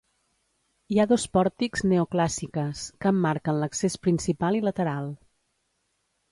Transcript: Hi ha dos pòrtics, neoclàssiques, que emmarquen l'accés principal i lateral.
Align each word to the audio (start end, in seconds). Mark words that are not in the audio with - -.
Hi 0.95 1.01
ha 1.01 1.05
dos 1.11 1.25
pòrtics, 1.37 1.83
neoclàssiques, 1.91 2.87
que 3.05 3.13
emmarquen 3.17 3.61
l'accés 3.65 4.01
principal 4.09 4.61
i 4.61 4.67
lateral. 4.69 5.15